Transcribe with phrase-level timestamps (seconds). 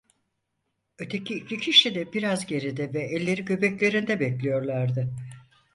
[0.99, 5.09] Öteki iki kişi de biraz geride ve elleri göbeklerinde bekliyorlardı.